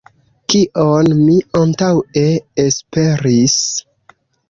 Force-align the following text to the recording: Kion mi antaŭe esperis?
Kion 0.53 1.09
mi 1.19 1.35
antaŭe 1.61 2.25
esperis? 2.67 3.63